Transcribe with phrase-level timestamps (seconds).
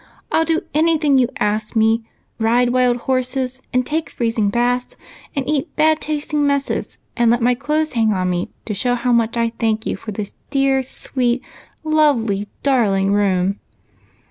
[0.31, 2.03] I '11 do any thing you ask me;
[2.39, 4.95] ride wild horses and take freezing baths
[5.35, 9.11] and eat bad tasting messes, and let my clothes hang on me, to show how
[9.11, 11.43] much I thank you for this dear, sweet,
[11.83, 13.59] lovely room